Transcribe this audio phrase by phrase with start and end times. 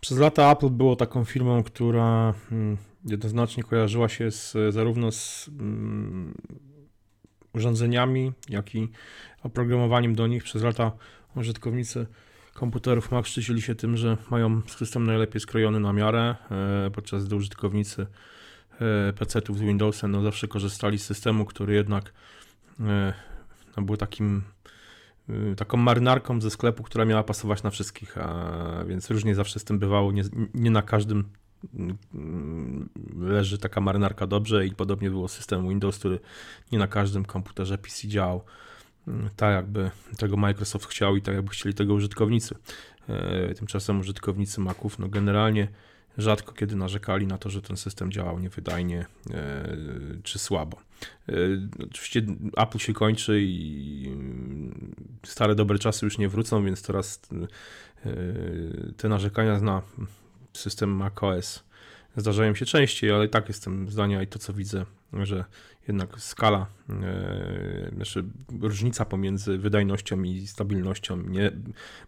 [0.00, 6.34] Przez lata Apple było taką firmą, która mm, jednoznacznie kojarzyła się z, zarówno z um,
[7.54, 8.88] urządzeniami, jak i
[9.42, 10.44] oprogramowaniem do nich.
[10.44, 10.92] Przez lata
[11.36, 12.06] użytkownicy
[12.54, 17.36] komputerów Mac szczycili się tym, że mają system najlepiej skrojony na miarę, e, podczas gdy
[17.36, 18.06] użytkownicy
[18.80, 22.12] e, PC-ów z Windowsem no zawsze korzystali z systemu, który jednak
[22.80, 23.12] e,
[23.76, 24.42] no, był takim
[25.56, 29.78] taką marynarką ze sklepu, która miała pasować na wszystkich, a więc różnie zawsze z tym
[29.78, 30.12] bywało.
[30.12, 30.22] Nie,
[30.54, 31.28] nie na każdym
[31.74, 32.88] mm,
[33.20, 36.18] leży taka marynarka dobrze i podobnie było system Windows, który
[36.72, 38.44] nie na każdym komputerze PC działał
[39.36, 42.54] tak jakby tego Microsoft chciał i tak jakby chcieli tego użytkownicy.
[43.08, 45.68] E, tymczasem użytkownicy Maców no generalnie
[46.18, 49.66] rzadko kiedy narzekali na to, że ten system działał niewydajnie e,
[50.22, 50.76] czy słabo.
[51.28, 51.32] E,
[51.90, 52.22] oczywiście
[52.56, 54.94] Apple się kończy i mm,
[55.26, 57.20] stare dobre czasy już nie wrócą, więc teraz
[58.96, 59.82] te narzekania na
[60.52, 61.67] system macOS
[62.20, 64.84] zdarzają się częściej, ale tak jestem zdania i to co widzę,
[65.22, 65.44] że
[65.88, 68.24] jednak skala, e, znaczy
[68.60, 71.52] różnica pomiędzy wydajnością i stabilnością, nie,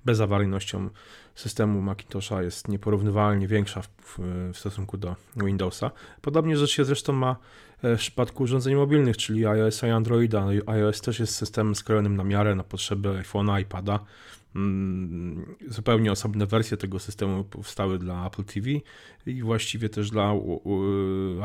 [0.04, 0.90] bezawaryjnością
[1.34, 4.18] systemu Macintosha jest nieporównywalnie większa w, w,
[4.52, 5.90] w, stosunku do Windowsa.
[6.22, 7.36] Podobnie rzecz się zresztą ma
[7.82, 10.46] e, w przypadku urządzeń mobilnych, czyli iOS i Androida.
[10.66, 14.00] iOS też jest systemem skrojonym na miarę, na potrzeby iPhone'a, iPada.
[14.56, 18.70] Mm, zupełnie osobne wersje tego systemu powstały dla Apple TV
[19.26, 20.32] i właściwie też dla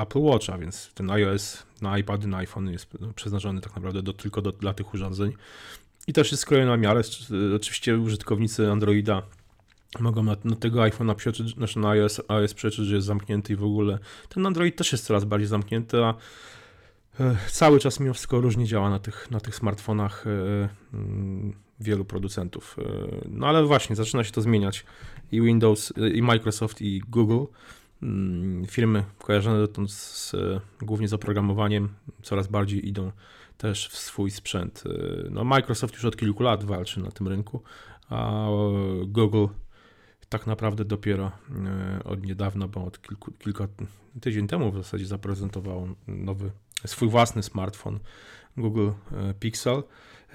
[0.02, 4.42] Apple Watcha, więc ten iOS na iPady, na iPhone jest przeznaczony tak naprawdę do, tylko
[4.42, 5.34] do, dla tych urządzeń.
[6.08, 7.02] I też jest skrojony na miarę.
[7.56, 9.22] Oczywiście użytkownicy Androida
[10.00, 13.56] mogą na, na tego iPhone'a przeczytać, znaczy na iOS, iOS przeczytać, że jest zamknięty i
[13.56, 16.14] w ogóle ten Android też jest coraz bardziej zamknięty, a
[17.20, 20.26] e, cały czas mimo wszystko różnie działa na tych, na tych smartfonach.
[21.80, 22.78] Wielu producentów.
[22.80, 24.86] E, no ale właśnie, zaczyna się to zmieniać.
[25.32, 27.46] I Windows, e, i Microsoft, i Google.
[28.04, 31.90] Mm, firmy kojarzone dotąd z, e, głównie z oprogramowaniem
[32.22, 33.12] coraz bardziej idą
[33.58, 34.84] też w swój sprzęt.
[35.32, 37.62] No, Microsoft już od kilku lat walczy na tym rynku,
[38.10, 38.48] a
[39.06, 39.46] Google
[40.38, 41.32] tak naprawdę dopiero
[42.06, 43.68] od niedawna, bo od kilku, kilka
[44.22, 46.52] tydzień temu w zasadzie zaprezentował nowy,
[46.86, 48.00] swój własny smartfon
[48.58, 48.90] Google
[49.40, 49.84] Pixel.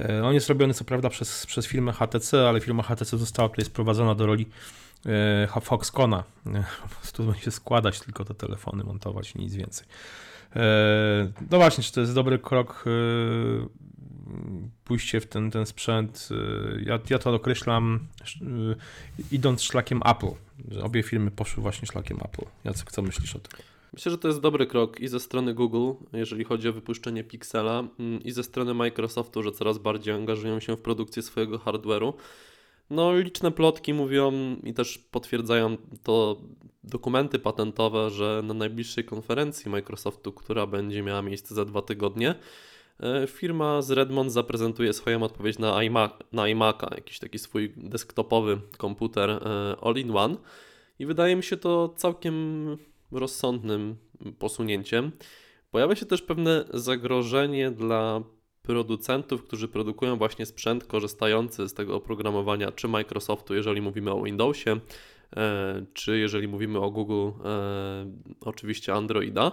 [0.01, 3.65] E, on jest robiony co prawda przez, przez firmę HTC, ale firma HTC została tutaj
[3.65, 4.47] sprowadzona do roli
[5.07, 6.25] e, Foxcona.
[6.47, 9.87] E, po prostu będzie składać tylko te telefony, montować nic więcej.
[11.51, 12.85] No właśnie, czy to jest dobry krok
[14.85, 16.29] pójście w ten, ten sprzęt?
[16.87, 18.01] Ja, ja to określam
[19.33, 20.33] idąc szlakiem Apple.
[20.69, 22.45] Że obie firmy poszły właśnie szlakiem Apple.
[22.65, 23.61] Jacek, co myślisz o tym?
[23.93, 27.85] Myślę, że to jest dobry krok i ze strony Google, jeżeli chodzi o wypuszczenie Pixela,
[27.99, 32.13] mm, i ze strony Microsoftu, że coraz bardziej angażują się w produkcję swojego hardware'u.
[32.91, 36.41] No, liczne plotki mówią i też potwierdzają to
[36.85, 42.35] dokumenty patentowe, że na najbliższej konferencji Microsoftu, która będzie miała miejsce za dwa tygodnie,
[43.27, 49.31] firma z Redmond zaprezentuje swoją odpowiedź na, iMac, na iMac'a, jakiś taki swój desktopowy komputer
[49.31, 49.41] e,
[49.83, 50.37] all-in-one.
[50.99, 52.77] I wydaje mi się to całkiem
[53.13, 53.97] rozsądnym
[54.39, 55.13] posunięciem.
[55.71, 58.23] Pojawia się też pewne zagrożenie dla
[58.63, 64.81] producentów, którzy produkują właśnie sprzęt korzystający z tego oprogramowania, czy Microsoftu, jeżeli mówimy o Windowsie,
[65.37, 69.53] e, czy jeżeli mówimy o Google, e, oczywiście Androida,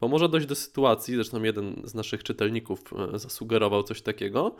[0.00, 2.80] bo może dojść do sytuacji, zresztą jeden z naszych czytelników
[3.14, 4.56] e, zasugerował coś takiego,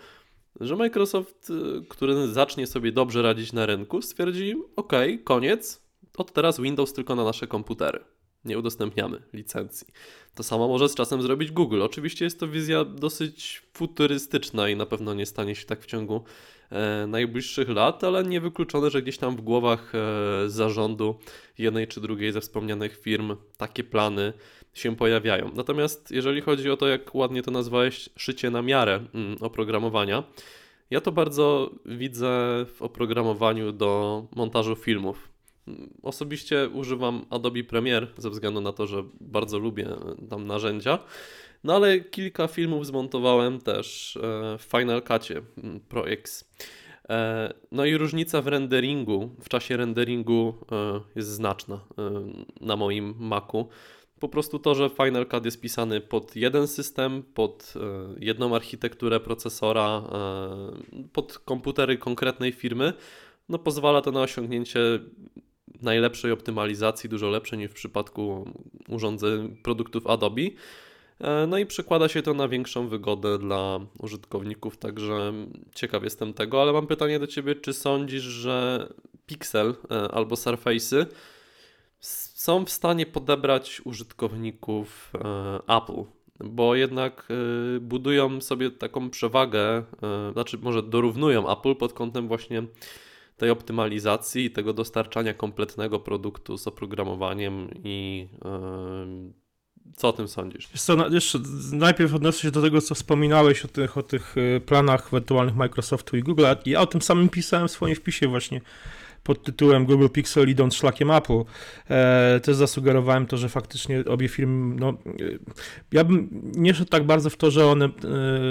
[0.61, 1.53] że Microsoft,
[1.89, 4.93] który zacznie sobie dobrze radzić na rynku, stwierdzi: OK,
[5.25, 5.83] koniec,
[6.17, 8.05] od teraz Windows tylko na nasze komputery
[8.45, 9.87] nie udostępniamy licencji.
[10.35, 11.83] To samo może z czasem zrobić Google.
[11.83, 16.25] Oczywiście jest to wizja dosyć futurystyczna i na pewno nie stanie się tak w ciągu
[16.71, 21.19] e, najbliższych lat, ale niewykluczone, że gdzieś tam w głowach e, zarządu
[21.59, 24.33] jednej czy drugiej ze wspomnianych firm takie plany
[24.75, 25.51] się pojawiają.
[25.55, 30.25] Natomiast jeżeli chodzi o to, jak ładnie to nazwałeś, szycie na miarę mm, oprogramowania,
[30.91, 32.29] ja to bardzo widzę
[32.75, 35.29] w oprogramowaniu do montażu filmów.
[36.03, 39.89] Osobiście używam Adobe Premiere ze względu na to, że bardzo lubię
[40.31, 40.99] tam narzędzia.
[41.65, 44.21] No ale kilka filmów zmontowałem też e,
[44.59, 46.51] w Final Cutie mm, Pro X.
[47.09, 51.81] E, no i różnica w renderingu, w czasie renderingu e, jest znaczna
[52.61, 53.69] na moim Macu.
[54.21, 57.75] Po prostu to, że Final Cut jest pisany pod jeden system, pod
[58.19, 60.03] jedną architekturę procesora,
[61.13, 62.93] pod komputery konkretnej firmy,
[63.49, 64.81] no pozwala to na osiągnięcie
[65.83, 68.51] najlepszej optymalizacji, dużo lepszej niż w przypadku
[68.89, 70.43] urządzeń produktów Adobe.
[71.21, 75.33] E, no i przekłada się to na większą wygodę dla użytkowników, także
[75.75, 78.89] ciekaw jestem tego, ale mam pytanie do Ciebie, czy sądzisz, że
[79.27, 79.75] Pixel
[80.13, 81.07] albo Surface'y
[82.01, 85.13] są w stanie podebrać użytkowników
[85.69, 86.05] Apple
[86.45, 87.29] bo jednak
[87.77, 89.79] y, budują sobie taką przewagę,
[90.31, 92.63] y, znaczy może dorównują Apple pod kątem właśnie
[93.37, 98.29] tej optymalizacji, tego dostarczania kompletnego produktu z oprogramowaniem i
[99.97, 100.69] co o tym sądzisz?
[100.69, 101.39] co, jeszcze
[101.73, 104.35] najpierw odniosę się do tego, co wspominałeś o tych, o tych
[104.67, 106.45] planach ewentualnych Microsoftu i Google.
[106.67, 108.61] Ja o tym samym pisałem w swoim wpisie właśnie
[109.23, 111.43] pod tytułem Google Pixel idąc szlakiem Apple.
[111.91, 114.95] E, też zasugerowałem to, że faktycznie obie firmy, no, e,
[115.93, 117.91] ja bym nie szedł tak bardzo w to, że one e,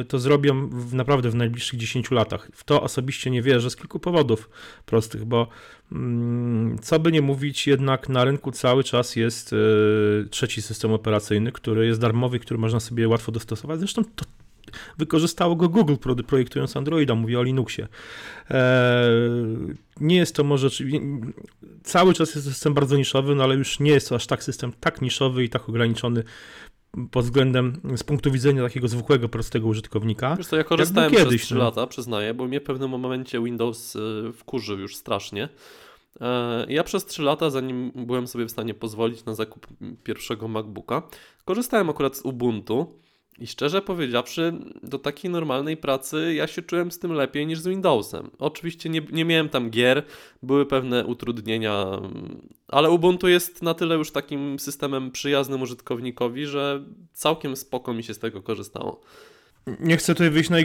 [0.07, 2.49] to zrobią w, naprawdę w najbliższych 10 latach.
[2.53, 4.49] W to osobiście nie wierzę z kilku powodów
[4.85, 5.47] prostych, bo
[5.91, 11.51] mm, co by nie mówić, jednak na rynku cały czas jest e, trzeci system operacyjny,
[11.51, 13.79] który jest darmowy, który można sobie łatwo dostosować.
[13.79, 14.25] Zresztą to
[14.97, 15.95] Wykorzystało go Google
[16.27, 17.87] projektując Androida, mówię o Linuxie.
[18.51, 19.09] E,
[19.99, 20.69] nie jest to może,
[21.83, 24.71] cały czas jest system bardzo niszowy, no ale już nie jest to aż tak system
[24.79, 26.23] tak niszowy i tak ograniczony
[27.11, 30.35] pod względem, z punktu widzenia takiego zwykłego, prostego użytkownika.
[30.35, 31.63] Wiesz to ja korzystałem kiedyś, przez 3 no.
[31.63, 33.99] lata, przyznaję, bo mnie w pewnym momencie Windows y,
[34.33, 35.49] wkurzył już strasznie.
[36.21, 39.67] E, ja przez 3 lata, zanim byłem sobie w stanie pozwolić na zakup
[40.03, 41.01] pierwszego MacBooka,
[41.45, 42.99] korzystałem akurat z Ubuntu
[43.39, 44.53] i szczerze powiedziawszy,
[44.83, 48.31] do takiej normalnej pracy ja się czułem z tym lepiej niż z Windowsem.
[48.39, 50.03] Oczywiście nie, nie miałem tam gier,
[50.43, 51.85] były pewne utrudnienia,
[52.67, 56.83] ale Ubuntu jest na tyle już takim systemem przyjaznym użytkownikowi, że
[57.13, 59.01] całkiem spoko mi się z tego korzystało.
[59.79, 60.59] Nie chcę tutaj wyjść na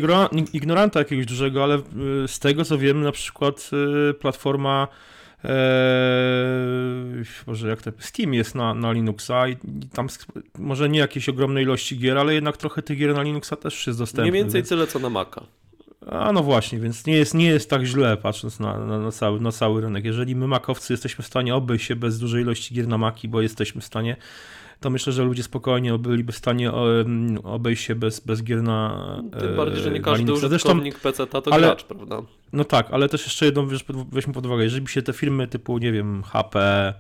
[0.53, 3.71] ignoranta jakiegoś dużego, ale y, z tego co wiem, na przykład
[4.11, 4.89] y, platforma
[5.45, 9.57] Eee, Boże, jak to Steam jest na, na Linuxa i
[9.93, 10.09] tam
[10.59, 13.99] może nie jakieś ogromne ilości gier, ale jednak trochę tych gier na Linuxa też jest
[13.99, 14.33] dostępnych.
[14.33, 14.69] Mniej więcej więc...
[14.69, 15.43] tyle co na Maca.
[16.07, 19.41] A no właśnie, więc nie jest, nie jest tak źle patrząc na, na, na, cały,
[19.41, 20.05] na cały rynek.
[20.05, 23.41] Jeżeli my makowcy jesteśmy w stanie obejść się bez dużej ilości gier na Maki, bo
[23.41, 24.17] jesteśmy w stanie
[24.81, 26.73] to myślę, że ludzie spokojnie byliby w stanie
[27.45, 31.67] obejść się bez, bez gier na Tym bardziej, że nie każdy użytkownik PC to ale,
[31.67, 32.23] gracz, prawda?
[32.55, 33.69] No tak, ale też jeszcze jedną
[34.13, 36.95] weźmy pod uwagę, jeżeli by się te firmy typu, nie wiem, HP,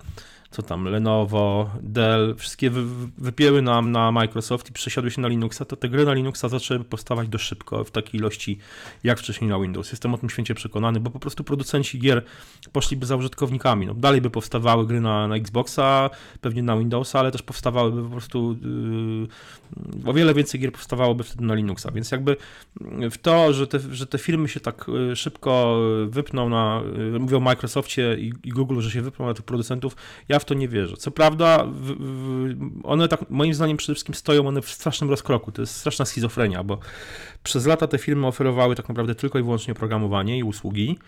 [0.54, 2.82] co tam, Lenovo, Dell, wszystkie wy,
[3.18, 6.84] wypięły nam na Microsoft i przesiadły się na Linuxa, to te gry na Linuxa zaczęły
[6.84, 8.58] powstawać dość szybko, w takiej ilości
[9.04, 9.90] jak wcześniej na Windows.
[9.90, 12.24] Jestem o tym święcie przekonany, bo po prostu producenci gier
[12.72, 13.86] poszliby za użytkownikami.
[13.86, 16.10] No, dalej by powstawały gry na, na Xboxa,
[16.40, 18.56] pewnie na Windowsa, ale też powstawałyby po prostu
[20.04, 22.36] yy, o wiele więcej gier powstawałoby wtedy na Linuxa, więc jakby
[23.10, 26.82] w to, że te, że te firmy się tak y, szybko wypną na,
[27.16, 29.96] y, mówią o Microsoftie i, i Google, że się wypną na tych producentów,
[30.28, 30.96] ja to nie wierzę.
[30.96, 35.52] Co prawda, w, w, one tak, moim zdaniem przede wszystkim stoją one w strasznym rozkroku.
[35.52, 36.78] To jest straszna schizofrenia, bo
[37.42, 40.98] przez lata te firmy oferowały tak naprawdę tylko i wyłącznie oprogramowanie i usługi,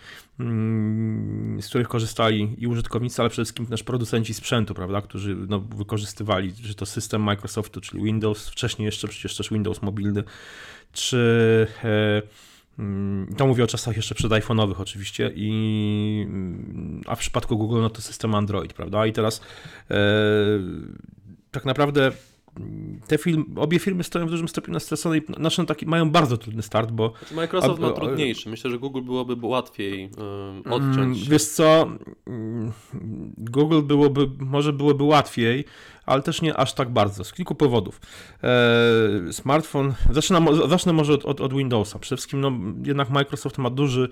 [0.41, 5.61] mm, z których korzystali i użytkownicy, ale przede wszystkim też producenci sprzętu, prawda, którzy no,
[5.61, 10.25] wykorzystywali, czy to system Microsoftu, czyli Windows, wcześniej jeszcze przecież też Windows mobilny,
[10.93, 12.23] czy e,
[13.37, 17.91] to mówię o czasach jeszcze przed iPhone'owych oczywiście, i, mm, a w przypadku Google no
[17.91, 19.07] to system Android, prawda?
[19.07, 19.41] I teraz
[19.91, 19.97] e,
[21.51, 22.13] tak naprawdę
[23.09, 26.37] te film, obie firmy stoją w dużym stopniu na stresonej, znaczy no taki, mają bardzo
[26.37, 27.13] trudny start, bo...
[27.19, 30.11] Znaczy Microsoft ma trudniejszy, myślę, że Google byłoby łatwiej
[30.65, 31.29] yy, odciąć.
[31.29, 31.89] Wiesz co,
[33.39, 35.65] Google byłoby, może byłoby łatwiej,
[36.07, 38.01] ale też nie aż tak bardzo, z kilku powodów.
[38.43, 41.99] E, smartfon, zacznę, zacznę może od, od, od, Windowsa.
[41.99, 42.53] Przede wszystkim no,
[42.85, 44.09] jednak Microsoft ma duży,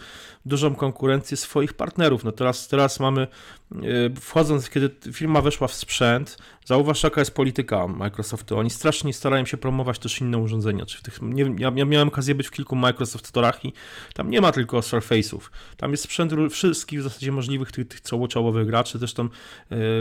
[0.46, 2.24] dużą konkurencję swoich partnerów.
[2.24, 3.76] No teraz, teraz mamy, e,
[4.20, 8.58] wchodząc, kiedy firma weszła w sprzęt, zauważ jaka jest polityka Microsoftu.
[8.58, 10.86] Oni strasznie starają się promować też inne urządzenia.
[10.86, 13.72] Czy w tych, nie, ja, ja miałem okazję być w kilku Microsoft Storach i
[14.14, 15.40] tam nie ma tylko Surface'ów.
[15.76, 18.98] Tam jest sprzęt wszystkich w zasadzie możliwych tych, tych czołowych graczy.
[18.98, 19.28] Zresztą e,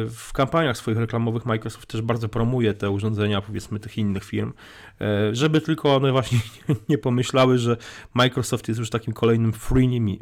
[0.06, 4.54] w kampaniach swoich reklamowych Microsoft też bardzo promuje te urządzenia, powiedzmy, tych innych firm,
[5.02, 6.40] e, żeby tylko one właśnie
[6.90, 7.78] nie pomyślały, że
[8.14, 9.54] Microsoft jest już takim kolejnym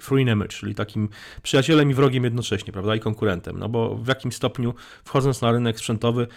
[0.02, 1.10] frenem, czyli takim
[1.44, 5.80] przyjacielem i wrogiem jednocześnie, prawda, i konkurentem, no bo w jakim stopniu wchodząc na rynek
[5.80, 6.28] sprzętowy,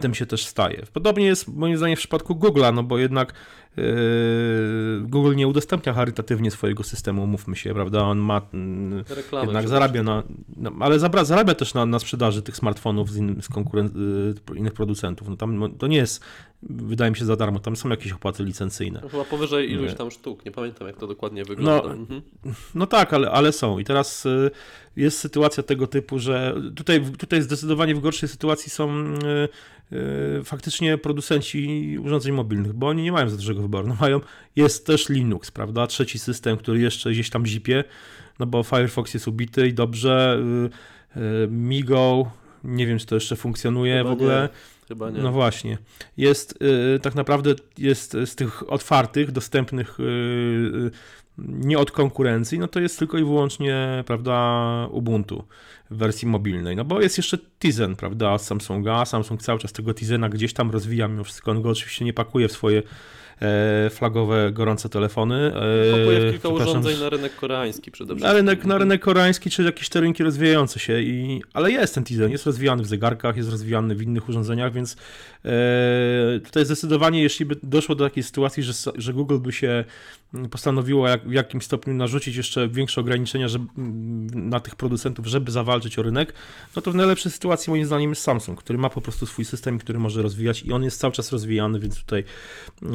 [0.00, 0.82] tym się też staje.
[0.92, 3.34] Podobnie jest moim zdaniem w przypadku Google'a, no bo jednak
[3.76, 8.02] Yy, Google nie udostępnia charytatywnie swojego systemu, mówmy się, prawda?
[8.02, 10.22] On ma mm, Reklamy jednak zarabia na,
[10.56, 13.96] no, ale zabra, zarabia też na, na sprzedaży tych smartfonów z, in, z konkuren-
[14.50, 15.28] yy, innych producentów.
[15.28, 16.24] No tam no, to nie jest,
[16.62, 19.00] wydaje mi się, za darmo, tam są jakieś opłaty licencyjne.
[19.02, 21.88] No, chyba powyżej iluś tam sztuk, nie pamiętam jak to dokładnie wygląda.
[21.88, 22.22] No, mhm.
[22.74, 23.78] no tak, ale, ale są.
[23.78, 24.50] I teraz y,
[24.96, 29.48] jest sytuacja tego typu, że tutaj, tutaj zdecydowanie w gorszej sytuacji są y,
[29.92, 33.88] Y, faktycznie producenci urządzeń mobilnych, bo oni nie mają za dużego wyboru.
[33.88, 34.20] No mają,
[34.56, 35.86] jest też Linux, prawda?
[35.86, 37.84] Trzeci system, który jeszcze gdzieś tam zipie.
[38.38, 40.42] no bo Firefox jest ubity i dobrze.
[41.48, 42.30] Migo,
[42.64, 44.48] nie wiem, czy to jeszcze funkcjonuje Chyba w ogóle.
[44.52, 44.58] Nie.
[44.88, 45.22] Chyba nie.
[45.22, 45.78] No właśnie.
[46.16, 46.58] Jest
[47.02, 49.98] tak naprawdę jest z tych otwartych, dostępnych
[51.38, 55.44] nie od konkurencji, no to jest tylko i wyłącznie, prawda, Ubuntu
[55.90, 56.76] w wersji mobilnej.
[56.76, 59.04] No bo jest jeszcze Tizen, prawda, od Samsunga.
[59.04, 61.50] Samsung cały czas tego Tizena gdzieś tam rozwija mimo wszystko.
[61.50, 62.82] On go oczywiście nie pakuje w swoje
[63.90, 65.52] flagowe, gorące telefony.
[65.54, 68.28] E, pakuje kilka urządzeń na rynek koreański przede wszystkim.
[68.28, 71.00] Na rynek, na rynek koreański, czy jakieś te rynki rozwijające się.
[71.00, 74.92] I, ale jest ten Tizen, jest rozwijany w zegarkach, jest rozwijany w innych urządzeniach, więc
[74.92, 74.96] e,
[76.44, 79.84] tutaj zdecydowanie, jeśli by doszło do takiej sytuacji, że, że Google by się
[80.50, 83.66] postanowiło jak, w jakimś stopniu narzucić jeszcze większe ograniczenia żeby,
[84.34, 86.34] na tych producentów, żeby zawalczyć o rynek,
[86.76, 89.78] no to w najlepszej sytuacji moim zdaniem jest Samsung, który ma po prostu swój system,
[89.78, 92.24] który może rozwijać i on jest cały czas rozwijany, więc tutaj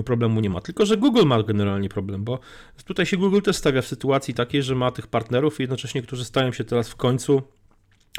[0.05, 0.61] problemu nie ma.
[0.61, 2.39] Tylko, że Google ma generalnie problem, bo
[2.85, 6.51] tutaj się Google też stawia w sytuacji takiej, że ma tych partnerów jednocześnie, którzy stają
[6.51, 7.41] się teraz w końcu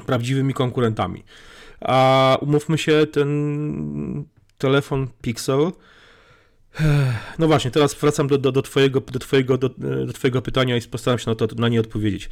[0.06, 1.24] prawdziwymi konkurentami.
[1.80, 4.24] A umówmy się, ten
[4.58, 5.72] telefon Pixel
[7.38, 9.68] no właśnie, teraz wracam do, do, do, twojego, do, twojego, do,
[10.06, 12.28] do twojego pytania i postaram się na, to, na nie odpowiedzieć.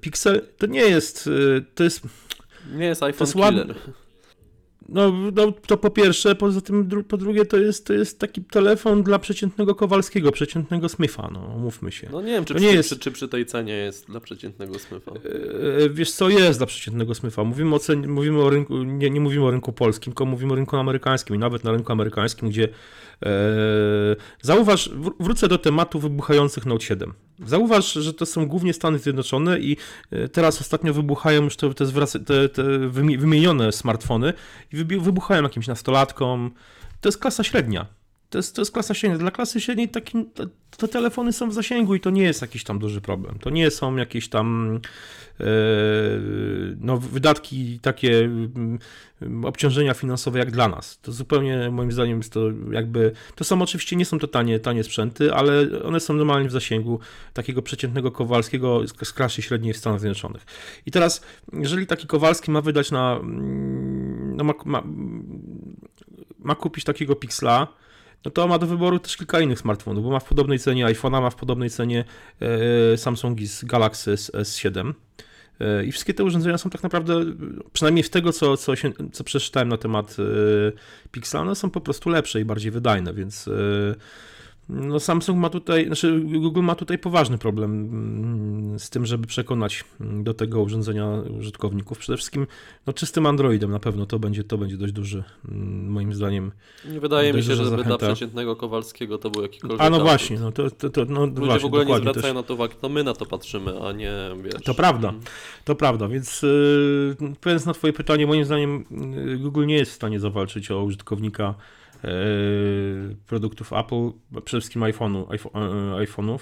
[0.00, 1.30] Pixel to nie jest,
[1.74, 2.02] to jest...
[2.72, 3.74] Nie jest iPhone to jest killer.
[4.92, 9.02] No, no, to po pierwsze, poza tym po drugie to jest, to jest taki telefon
[9.02, 12.08] dla przeciętnego Kowalskiego, przeciętnego Smitha, no mówmy się.
[12.12, 12.88] No nie wiem, czy, to przy, nie jest...
[12.88, 15.12] czy, czy przy tej cenie jest dla przeciętnego Smitha.
[15.78, 17.44] Yy, wiesz co, jest dla przeciętnego Smitha.
[17.44, 20.56] Mówimy o, cenie, mówimy o rynku, nie, nie mówimy o rynku polskim, tylko mówimy o
[20.56, 22.68] rynku amerykańskim i nawet na rynku amerykańskim, gdzie e,
[24.42, 27.14] zauważ, wrócę do tematu wybuchających Note 7.
[27.46, 29.76] Zauważ, że to są głównie Stany Zjednoczone i
[30.10, 34.32] e, teraz ostatnio wybuchają już te, te, te, te wymienione smartfony
[34.72, 36.50] i wybuchają jakimś nastolatkom.
[37.00, 37.86] To jest klasa średnia.
[38.32, 39.18] To jest, to jest klasa średnia.
[39.18, 40.46] Dla klasy średniej takim, te,
[40.76, 43.38] te, telefony są w zasięgu i to nie jest jakiś tam duży problem.
[43.38, 44.80] To nie są jakieś tam
[45.40, 45.44] e,
[46.80, 48.78] no, wydatki takie mm,
[49.44, 51.00] obciążenia finansowe jak dla nas.
[51.00, 54.84] To zupełnie moim zdaniem jest to jakby, to są oczywiście nie są to tanie, tanie
[54.84, 57.00] sprzęty, ale one są normalnie w zasięgu
[57.32, 60.44] takiego przeciętnego Kowalskiego z klasy średniej w Stanach Zjednoczonych.
[60.86, 61.22] I teraz,
[61.52, 64.82] jeżeli taki Kowalski ma wydać na, mm, no ma, ma,
[66.38, 67.81] ma kupić takiego Pixla,
[68.24, 71.20] no to ma do wyboru też kilka innych smartfonów, bo ma w podobnej cenie iPhone'a,
[71.20, 72.04] ma w podobnej cenie
[72.92, 74.92] e, Samsungi z Galaxy S7.
[75.60, 77.24] E, I wszystkie te urządzenia są tak naprawdę,
[77.72, 80.22] przynajmniej z tego, co, co, się, co przeczytałem na temat e,
[81.10, 83.50] Pixela, one są po prostu lepsze i bardziej wydajne, więc
[84.72, 89.84] no Samsung ma tutaj, znaczy Google ma tutaj poważny problem mm, z tym, żeby przekonać
[90.00, 91.98] mm, do tego urządzenia użytkowników.
[91.98, 92.46] Przede wszystkim
[92.86, 96.52] no, czystym Androidem na pewno to będzie, to będzie dość duży, mm, moim zdaniem.
[96.92, 97.98] Nie wydaje mi się, żeby zachęta.
[97.98, 101.40] dla przeciętnego Kowalskiego to był jakikolwiek A no właśnie, no to, to, to no, Ludzie
[101.40, 102.34] właśnie, w ogóle nie zwracają też.
[102.34, 104.12] na to uwagi, to my na to patrzymy, a nie
[104.44, 104.62] wiesz.
[104.64, 105.14] To prawda,
[105.64, 106.44] to prawda, więc
[107.32, 108.84] odpowiadając na twoje pytanie, moim zdaniem
[109.38, 111.54] Google nie jest w stanie zawalczyć o użytkownika
[113.26, 114.10] produktów Apple,
[114.44, 116.38] przede wszystkim iPhone'u, e, iPhone'ów,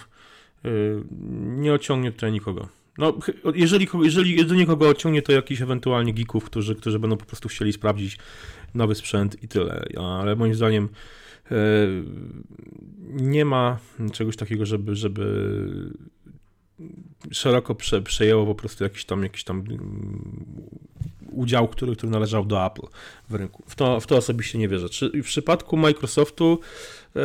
[0.65, 0.69] e,
[1.35, 2.69] nie ociągnie tutaj nikogo.
[2.99, 3.19] No,
[3.55, 7.73] jeżeli, jeżeli do nikogo ociągnie, to jakiś ewentualnie geeków, którzy, którzy będą po prostu chcieli
[7.73, 8.19] sprawdzić
[8.75, 9.85] nowy sprzęt i tyle.
[10.01, 10.89] Ale moim zdaniem
[13.09, 13.79] nie ma
[14.13, 15.55] czegoś takiego, żeby, żeby
[17.31, 20.35] szeroko prze, przejęło po prostu jakiś tam, jakiś tam mm,
[21.33, 22.87] udział, który, który należał do Apple
[23.31, 23.63] w rynku.
[23.67, 24.89] W to, w to osobiście nie wierzę.
[24.89, 26.59] Czy w przypadku Microsoftu
[27.17, 27.21] e,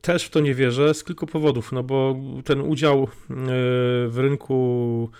[0.00, 3.06] też w to nie wierzę z kilku powodów, no bo ten udział e,
[4.08, 5.10] w rynku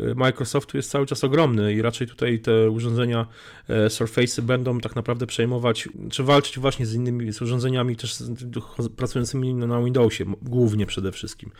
[0.00, 3.26] e, Microsoftu jest cały czas ogromny i raczej tutaj te urządzenia
[3.68, 8.22] Surface'y będą tak naprawdę przejmować, czy walczyć właśnie z innymi z urządzeniami też
[8.96, 11.50] pracującymi na Windowsie, głównie przede wszystkim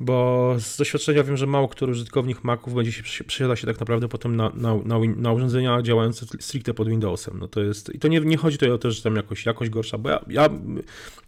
[0.00, 4.08] bo z doświadczenia wiem, że mało który użytkownik Maców będzie się przesiada się tak naprawdę
[4.08, 7.38] potem na, na, na, na, urządzenia działające stricte pod Windowsem.
[7.38, 9.70] No to jest, I to nie, nie chodzi tutaj o to, że tam jakoś jakość
[9.70, 10.48] gorsza, bo ja, ja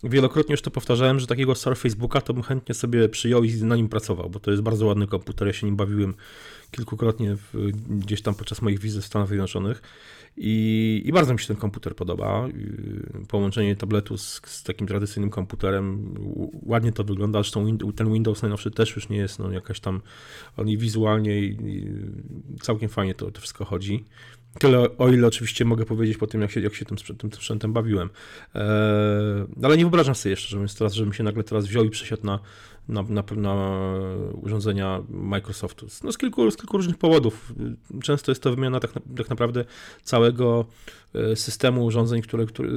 [0.05, 3.89] wielokrotnie już to powtarzałem, że takiego Surface'booka to bym chętnie sobie przyjął i na nim
[3.89, 6.15] pracował, bo to jest bardzo ładny komputer, ja się nim bawiłem
[6.71, 9.83] kilkukrotnie w, gdzieś tam podczas moich wizyt w Stanach Zjednoczonych.
[10.41, 12.49] I, I, bardzo mi się ten komputer podoba.
[13.29, 16.15] Połączenie tabletu z, z, takim tradycyjnym komputerem,
[16.63, 17.39] ładnie to wygląda.
[17.39, 20.01] Zresztą ten Windows najnowszy też już nie jest no, jakaś tam,
[20.57, 21.87] on i wizualnie i
[22.61, 24.05] całkiem fajnie to, to wszystko chodzi.
[24.59, 27.73] Tyle, o ile oczywiście mogę powiedzieć po tym, jak się, jak się tym, tym sprzętem
[27.73, 28.11] bawiłem.
[28.55, 28.65] Eee,
[29.63, 32.39] ale nie wyobrażam sobie jeszcze, żebym, teraz, żebym się nagle teraz wziął i przesiadł na,
[32.89, 33.95] na, na, na
[34.33, 35.87] urządzenia Microsoftu.
[36.05, 37.53] No z, kilku, z kilku różnych powodów.
[38.03, 39.65] Często jest to wymiana tak, tak naprawdę
[40.03, 40.67] całego
[41.15, 42.69] e, systemu urządzeń, które, które,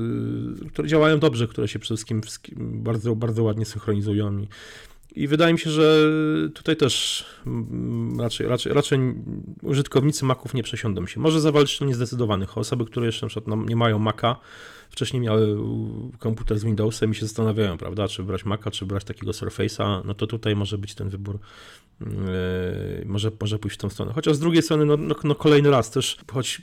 [0.72, 2.22] które działają dobrze, które się przede wszystkim
[2.58, 4.48] bardzo, bardzo ładnie synchronizują i
[5.16, 6.10] I wydaje mi się, że
[6.54, 9.00] tutaj też mm, raczej, raczej, raczej
[9.62, 11.20] użytkownicy Maców nie przesiądą się.
[11.20, 12.58] Może zawalczyć to niezdecydowanych.
[12.58, 14.36] Osoby, które jeszcze na przykład no, nie mają Maca,
[14.90, 15.58] wcześniej miały
[16.20, 20.14] komputer z Windowsem i się zastanawiają, prawda, czy brać Maca, czy brać takiego Surface'a, no
[20.14, 21.40] to tutaj może być ten wybór,
[22.02, 22.08] yy,
[23.06, 24.14] może, może pójść w tą stronę.
[24.14, 26.62] Chociaż z drugiej strony, no, no, no kolejny raz też, choć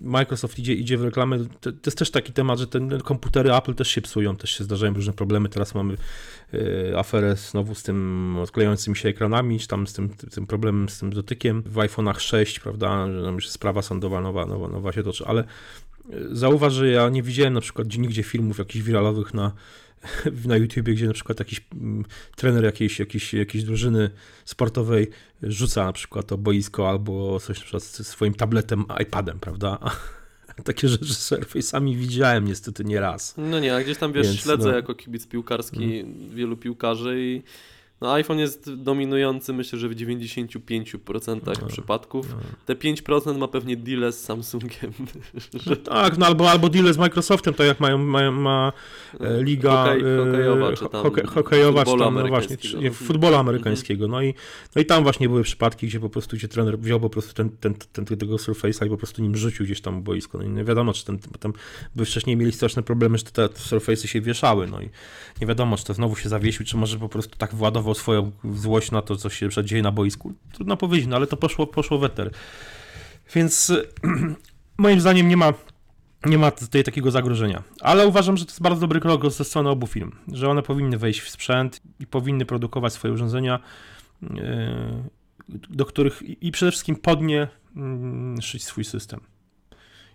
[0.00, 1.38] Microsoft idzie, idzie w reklamę.
[1.38, 4.64] To, to, jest też taki temat, że te komputery Apple też się psują, też się
[4.64, 5.48] zdarzają różne problemy.
[5.48, 5.96] Teraz mamy
[6.54, 10.98] y, aferę znowu z tym odklejającymi się ekranami, czy tam z tym, tym problemem z
[10.98, 15.02] tym dotykiem w iPhone'ach 6, prawda, że tam już sprawa sądowa nowa, nowa, nowa się
[15.02, 15.44] toczy, ale
[16.12, 19.52] y, zauważ, że ja nie widziałem na przykład nigdzie filmów jakichś wiralowych na
[20.44, 22.04] na YouTubie, gdzie na przykład jakiś mm,
[22.36, 24.10] trener jakiejś, jakiejś, jakiejś drużyny
[24.44, 25.10] sportowej
[25.42, 29.78] rzuca na przykład to boisko albo coś na przykład swoim tabletem, iPadem, prawda?
[30.64, 33.34] Takie rzeczy z Surface'ami widziałem niestety nie raz.
[33.36, 34.76] No nie, a gdzieś tam wiesz, Więc, śledzę no.
[34.76, 36.30] jako kibic piłkarski mm.
[36.30, 37.42] wielu piłkarzy i
[38.02, 42.30] no iPhone jest dominujący, myślę, że w 95% no, przypadków.
[42.30, 42.36] No.
[42.66, 44.92] Te 5% ma pewnie deal z Samsungiem.
[45.66, 48.72] No tak, no albo, albo deal z Microsoftem, tak jak mają, mają ma
[49.20, 52.90] e, liga Hokej, e, hokejowa, czy tam hoke, hokejowa, czy tam, no właśnie, czy, nie,
[52.90, 54.08] futbolu amerykańskiego.
[54.08, 54.34] No i,
[54.76, 57.50] no i tam właśnie były przypadki, gdzie po prostu gdzie trener wziął po prostu ten,
[57.50, 60.38] ten, ten, tego Surface'a i po prostu nim rzucił gdzieś tam boisko.
[60.38, 61.52] No i nie wiadomo, czy ten, tam
[61.96, 64.90] by wcześniej mieli straszne problemy, że te, te Surface'y się wieszały, no i
[65.40, 68.90] nie wiadomo, czy to znowu się zawiesił, czy może po prostu tak władował swoją złość
[68.90, 70.32] na to, co się dzieje na boisku.
[70.52, 72.30] Trudno powiedzieć, no ale to poszło, poszło weter.
[73.34, 73.72] Więc
[74.78, 75.52] moim zdaniem nie ma,
[76.26, 77.62] nie ma tutaj takiego zagrożenia.
[77.80, 80.98] Ale uważam, że to jest bardzo dobry krok ze strony obu firm, że one powinny
[80.98, 83.60] wejść w sprzęt i powinny produkować swoje urządzenia,
[84.22, 85.02] e,
[85.48, 89.20] do których i przede wszystkim podnie mm, szyć swój system.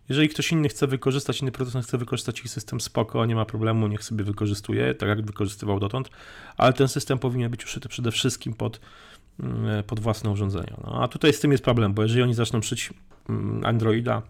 [0.10, 3.88] Jeżeli ktoś inny chce wykorzystać, inny producent chce wykorzystać ich system, spoko, nie ma problemu,
[3.88, 6.10] niech sobie wykorzystuje, tak jak wykorzystywał dotąd,
[6.58, 8.80] ale ten system powinien być uszyty przede wszystkim pod,
[9.40, 10.78] mm, pod własne urządzenia.
[10.84, 12.94] No, a tutaj z tym jest problem, bo jeżeli oni zaczną szyć
[13.30, 14.22] mm, Androida,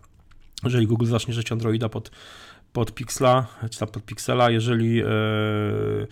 [0.64, 2.12] jeżeli Google zacznie szyć Androida pod,
[2.74, 6.08] pod Pixla, czy tam pod Pixela, jeżeli yy,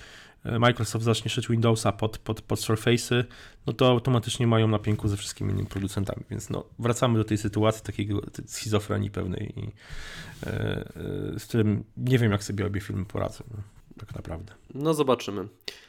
[0.59, 3.23] Microsoft zacznie szyć Windowsa pod, pod, pod Surface'y,
[3.67, 6.23] no to automatycznie mają na pięku ze wszystkimi innymi producentami.
[6.29, 12.19] Więc no, wracamy do tej sytuacji takiego schizofrenii pewnej, i, e, e, z którym nie
[12.19, 13.43] wiem, jak sobie obie filmy poradzą.
[13.51, 13.57] No,
[13.97, 14.53] tak naprawdę.
[14.73, 15.47] No zobaczymy.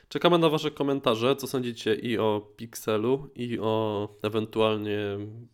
[0.09, 5.01] Czekamy na Wasze komentarze, co sądzicie i o Pixelu, i o ewentualnie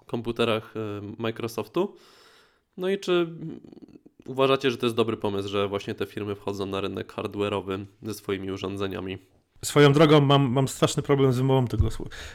[0.07, 0.81] komputerach e,
[1.19, 1.97] Microsoftu.
[2.77, 3.27] No i czy
[4.27, 8.15] Uważacie, że to jest dobry pomysł, że właśnie te firmy wchodzą na rynek hardware'owy ze
[8.15, 9.19] swoimi urządzeniami?
[9.65, 11.89] Swoją drogą mam, mam straszny problem z wymową tego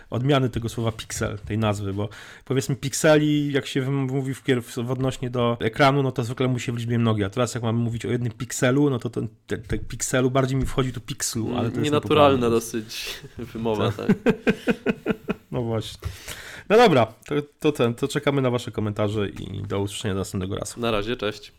[0.09, 2.09] odmiany tego słowa pixel, tej nazwy, bo
[2.45, 6.75] powiedzmy pikseli, jak się mówi w, w odnośnie do ekranu, no to zwykle musi w
[6.75, 9.79] liczbie mnogi, a teraz jak mamy mówić o jednym pikselu, no to ten, ten, ten
[9.79, 14.07] pikselu bardziej mi wchodzi tu pikslu, ale to Nienaturalna dosyć wymowa, tak.
[15.51, 16.09] no właśnie.
[16.69, 20.79] No dobra, to, to ten, to czekamy na wasze komentarze i do usłyszenia następnego razu.
[20.79, 21.51] Na razie, cześć.